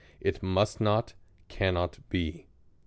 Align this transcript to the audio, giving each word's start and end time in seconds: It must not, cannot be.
It 0.19 0.41
must 0.41 0.81
not, 0.81 1.13
cannot 1.47 1.99
be. 2.09 2.47